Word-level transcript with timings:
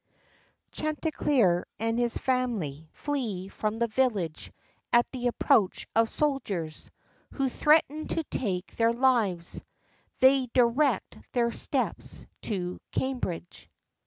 CHANTICLEER 0.71 1.67
AND 1.79 1.99
HIS 1.99 2.17
FAMILY 2.17 2.89
FLEE 2.91 3.49
FROM 3.49 3.77
THE 3.77 3.85
VILLAGE 3.85 4.51
AT 4.91 5.05
THE 5.11 5.27
APPROACH 5.27 5.85
OF 5.95 6.09
SOLDIERS, 6.09 6.89
WHO 7.33 7.47
THREATEN 7.49 8.07
TO 8.07 8.23
TAKE 8.23 8.77
THEIR 8.77 8.93
LIVES. 8.93 9.61
THEY 10.19 10.47
DIRECT 10.55 11.19
THEIR 11.33 11.51
STEPS 11.51 12.25
TO 12.41 12.79
CAMBRIDGE. 12.93 13.69